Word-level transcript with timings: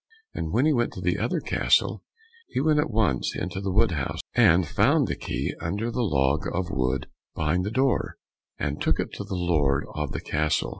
And 0.33 0.51
when 0.51 0.65
he 0.65 0.71
got 0.71 0.89
to 0.93 0.99
the 1.01 1.19
other 1.19 1.39
castle 1.39 2.03
he 2.49 2.59
went 2.59 2.79
at 2.79 2.89
once 2.89 3.35
into 3.35 3.61
the 3.61 3.69
wood 3.71 3.91
house, 3.91 4.19
and 4.33 4.65
found 4.67 5.07
the 5.07 5.15
key 5.15 5.53
under 5.61 5.91
the 5.91 6.01
log 6.01 6.47
of 6.51 6.71
wood 6.71 7.05
behind 7.35 7.63
the 7.65 7.69
door, 7.69 8.17
and 8.57 8.81
took 8.81 8.99
it 8.99 9.13
to 9.13 9.23
the 9.23 9.35
lord 9.35 9.85
of 9.93 10.11
the 10.11 10.19
castle. 10.21 10.69